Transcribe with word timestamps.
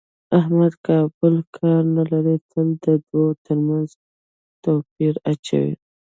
احمد 0.39 0.73
بل 1.19 1.35
کار 1.55 1.83
نه 1.97 2.03
لري، 2.11 2.35
تل 2.51 2.67
د 2.85 2.87
دوو 3.07 3.25
ترمنځ 3.45 3.89
دوپړې 4.63 5.09
اچوي. 5.31 5.73